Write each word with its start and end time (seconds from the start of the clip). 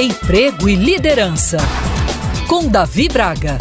Emprego 0.00 0.68
e 0.68 0.76
Liderança, 0.76 1.56
com 2.48 2.68
Davi 2.68 3.08
Braga. 3.08 3.58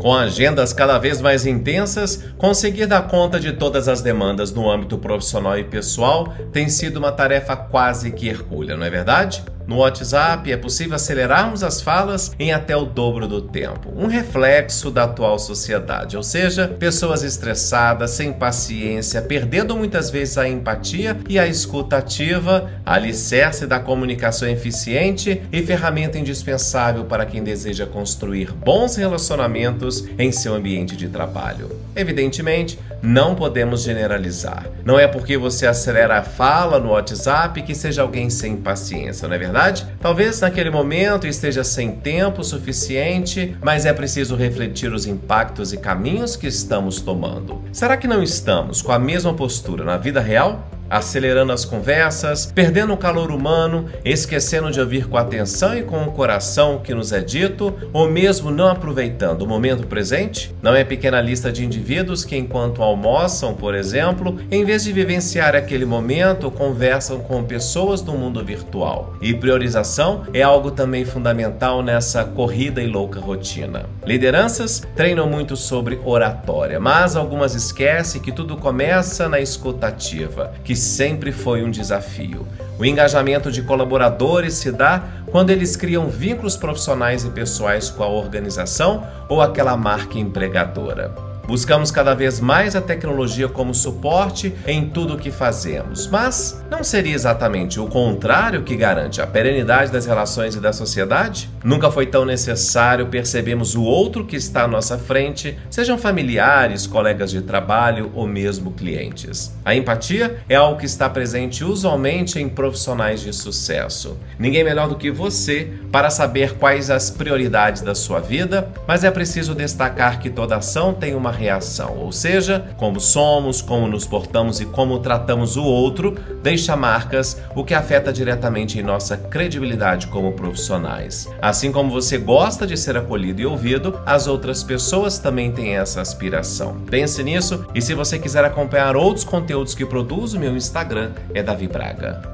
Com 0.00 0.14
agendas 0.14 0.72
cada 0.72 0.98
vez 0.98 1.20
mais 1.20 1.44
intensas, 1.44 2.24
conseguir 2.38 2.86
dar 2.86 3.06
conta 3.06 3.38
de 3.38 3.52
todas 3.52 3.86
as 3.86 4.00
demandas 4.00 4.50
no 4.50 4.70
âmbito 4.70 4.96
profissional 4.96 5.58
e 5.58 5.64
pessoal 5.64 6.32
tem 6.50 6.70
sido 6.70 6.96
uma 6.96 7.12
tarefa 7.12 7.54
quase 7.54 8.10
que 8.10 8.26
hercúlea, 8.26 8.74
não 8.74 8.86
é 8.86 8.90
verdade? 8.90 9.44
No 9.66 9.78
WhatsApp 9.78 10.52
é 10.52 10.56
possível 10.56 10.94
acelerarmos 10.94 11.62
as 11.62 11.80
falas 11.80 12.32
em 12.38 12.52
até 12.52 12.76
o 12.76 12.84
dobro 12.84 13.26
do 13.26 13.40
tempo, 13.40 13.90
um 13.96 14.06
reflexo 14.06 14.90
da 14.90 15.04
atual 15.04 15.38
sociedade, 15.38 16.16
ou 16.16 16.22
seja, 16.22 16.68
pessoas 16.68 17.22
estressadas, 17.22 18.10
sem 18.10 18.32
paciência, 18.32 19.22
perdendo 19.22 19.74
muitas 19.74 20.10
vezes 20.10 20.36
a 20.36 20.46
empatia 20.46 21.16
e 21.28 21.38
a 21.38 21.46
escuta 21.46 21.96
ativa, 21.96 22.70
alicerce 22.84 23.66
da 23.66 23.80
comunicação 23.80 24.46
eficiente 24.48 25.40
e 25.50 25.62
ferramenta 25.62 26.18
indispensável 26.18 27.04
para 27.06 27.24
quem 27.24 27.42
deseja 27.42 27.86
construir 27.86 28.52
bons 28.52 28.96
relacionamentos 28.96 30.04
em 30.18 30.30
seu 30.30 30.54
ambiente 30.54 30.94
de 30.94 31.08
trabalho. 31.08 31.70
Evidentemente, 31.96 32.78
não 33.00 33.34
podemos 33.34 33.82
generalizar. 33.82 34.66
Não 34.84 34.98
é 34.98 35.06
porque 35.06 35.36
você 35.36 35.66
acelera 35.66 36.18
a 36.18 36.22
fala 36.22 36.80
no 36.80 36.90
WhatsApp 36.90 37.62
que 37.62 37.74
seja 37.74 38.02
alguém 38.02 38.30
sem 38.30 38.56
paciência, 38.56 39.28
não 39.28 39.34
é 39.34 39.38
verdade? 39.38 39.53
Talvez 40.00 40.40
naquele 40.40 40.68
momento 40.68 41.26
esteja 41.26 41.62
sem 41.62 41.92
tempo 41.92 42.42
suficiente, 42.42 43.56
mas 43.62 43.86
é 43.86 43.92
preciso 43.92 44.34
refletir 44.34 44.92
os 44.92 45.06
impactos 45.06 45.72
e 45.72 45.76
caminhos 45.76 46.34
que 46.34 46.46
estamos 46.46 47.00
tomando. 47.00 47.62
Será 47.72 47.96
que 47.96 48.08
não 48.08 48.22
estamos 48.22 48.82
com 48.82 48.90
a 48.90 48.98
mesma 48.98 49.32
postura 49.32 49.84
na 49.84 49.96
vida 49.96 50.20
real? 50.20 50.68
Acelerando 50.94 51.52
as 51.52 51.64
conversas, 51.64 52.46
perdendo 52.54 52.92
o 52.92 52.96
calor 52.96 53.32
humano, 53.32 53.86
esquecendo 54.04 54.70
de 54.70 54.78
ouvir 54.78 55.08
com 55.08 55.16
atenção 55.16 55.76
e 55.76 55.82
com 55.82 56.04
o 56.04 56.12
coração 56.12 56.76
o 56.76 56.80
que 56.80 56.94
nos 56.94 57.10
é 57.10 57.20
dito, 57.20 57.74
ou 57.92 58.08
mesmo 58.08 58.50
não 58.50 58.68
aproveitando 58.68 59.42
o 59.42 59.46
momento 59.46 59.88
presente? 59.88 60.54
Não 60.62 60.74
é 60.74 60.84
pequena 60.84 61.20
lista 61.20 61.50
de 61.50 61.64
indivíduos 61.64 62.24
que, 62.24 62.36
enquanto 62.36 62.80
almoçam, 62.80 63.54
por 63.54 63.74
exemplo, 63.74 64.38
em 64.50 64.64
vez 64.64 64.84
de 64.84 64.92
vivenciar 64.92 65.56
aquele 65.56 65.84
momento, 65.84 66.50
conversam 66.50 67.18
com 67.18 67.42
pessoas 67.42 68.00
do 68.00 68.12
mundo 68.12 68.44
virtual. 68.44 69.14
E 69.20 69.34
priorização 69.34 70.22
é 70.32 70.42
algo 70.42 70.70
também 70.70 71.04
fundamental 71.04 71.82
nessa 71.82 72.24
corrida 72.24 72.80
e 72.80 72.86
louca 72.86 73.18
rotina. 73.18 73.86
Lideranças 74.06 74.82
treinam 74.94 75.28
muito 75.28 75.56
sobre 75.56 75.98
oratória, 76.04 76.78
mas 76.78 77.16
algumas 77.16 77.54
esquecem 77.54 78.20
que 78.20 78.30
tudo 78.30 78.56
começa 78.56 79.28
na 79.28 79.40
escutativa, 79.40 80.52
que 80.62 80.83
sempre 80.84 81.32
foi 81.32 81.62
um 81.62 81.70
desafio. 81.70 82.46
O 82.78 82.84
engajamento 82.84 83.50
de 83.50 83.62
colaboradores 83.62 84.54
se 84.54 84.70
dá 84.70 85.02
quando 85.30 85.50
eles 85.50 85.76
criam 85.76 86.08
vínculos 86.08 86.56
profissionais 86.56 87.24
e 87.24 87.30
pessoais 87.30 87.90
com 87.90 88.02
a 88.02 88.08
organização 88.08 89.06
ou 89.28 89.40
aquela 89.40 89.76
marca 89.76 90.18
empregadora. 90.18 91.33
Buscamos 91.46 91.90
cada 91.90 92.14
vez 92.14 92.40
mais 92.40 92.74
a 92.74 92.80
tecnologia 92.80 93.48
como 93.48 93.74
suporte 93.74 94.54
em 94.66 94.88
tudo 94.88 95.14
o 95.14 95.18
que 95.18 95.30
fazemos, 95.30 96.06
mas 96.06 96.64
não 96.70 96.82
seria 96.82 97.14
exatamente 97.14 97.78
o 97.78 97.86
contrário 97.86 98.62
que 98.62 98.74
garante 98.74 99.20
a 99.20 99.26
perenidade 99.26 99.92
das 99.92 100.06
relações 100.06 100.54
e 100.54 100.60
da 100.60 100.72
sociedade? 100.72 101.50
Nunca 101.62 101.90
foi 101.90 102.06
tão 102.06 102.24
necessário 102.24 103.08
percebermos 103.08 103.74
o 103.74 103.82
outro 103.82 104.24
que 104.24 104.36
está 104.36 104.64
à 104.64 104.68
nossa 104.68 104.96
frente, 104.96 105.58
sejam 105.68 105.98
familiares, 105.98 106.86
colegas 106.86 107.30
de 107.30 107.42
trabalho 107.42 108.10
ou 108.14 108.26
mesmo 108.26 108.72
clientes. 108.72 109.54
A 109.64 109.74
empatia 109.74 110.38
é 110.48 110.56
algo 110.56 110.78
que 110.78 110.86
está 110.86 111.10
presente 111.10 111.62
usualmente 111.62 112.38
em 112.38 112.48
profissionais 112.48 113.20
de 113.20 113.34
sucesso. 113.34 114.18
Ninguém 114.38 114.64
melhor 114.64 114.88
do 114.88 114.96
que 114.96 115.10
você 115.10 115.70
para 115.92 116.08
saber 116.08 116.54
quais 116.54 116.90
as 116.90 117.10
prioridades 117.10 117.82
da 117.82 117.94
sua 117.94 118.18
vida, 118.18 118.72
mas 118.88 119.04
é 119.04 119.10
preciso 119.10 119.54
destacar 119.54 120.18
que 120.18 120.30
toda 120.30 120.56
ação 120.56 120.94
tem 120.94 121.14
uma 121.14 121.33
reação, 121.34 121.98
ou 121.98 122.12
seja, 122.12 122.64
como 122.76 123.00
somos, 123.00 123.60
como 123.60 123.86
nos 123.86 124.06
portamos 124.06 124.60
e 124.60 124.66
como 124.66 124.98
tratamos 125.00 125.56
o 125.56 125.64
outro, 125.64 126.16
deixa 126.42 126.76
marcas, 126.76 127.40
o 127.54 127.64
que 127.64 127.74
afeta 127.74 128.12
diretamente 128.12 128.78
em 128.78 128.82
nossa 128.82 129.16
credibilidade 129.16 130.06
como 130.06 130.32
profissionais. 130.32 131.28
Assim 131.42 131.72
como 131.72 131.90
você 131.90 132.18
gosta 132.18 132.66
de 132.66 132.76
ser 132.76 132.96
acolhido 132.96 133.40
e 133.40 133.46
ouvido, 133.46 134.00
as 134.06 134.26
outras 134.26 134.62
pessoas 134.62 135.18
também 135.18 135.52
têm 135.52 135.76
essa 135.76 136.00
aspiração. 136.00 136.76
Pense 136.90 137.22
nisso 137.22 137.66
e 137.74 137.82
se 137.82 137.94
você 137.94 138.18
quiser 138.18 138.44
acompanhar 138.44 138.96
outros 138.96 139.24
conteúdos 139.24 139.74
que 139.74 139.84
produzo, 139.84 140.38
meu 140.38 140.56
Instagram 140.56 141.12
é 141.34 141.42
Davi 141.42 141.68
Braga. 141.68 142.33